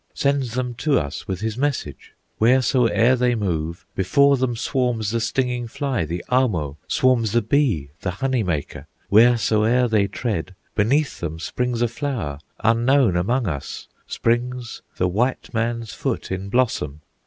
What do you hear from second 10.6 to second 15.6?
beneath them Springs a flower unknown among us, Springs the White